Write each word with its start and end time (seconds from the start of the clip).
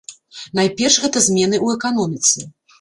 Найперш 0.59 0.97
гэта 1.05 1.23
змены 1.27 1.55
ў 1.65 1.81
эканоміцы. 1.81 2.53